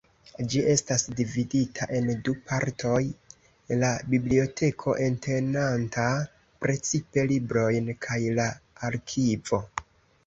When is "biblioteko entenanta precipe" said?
4.15-7.29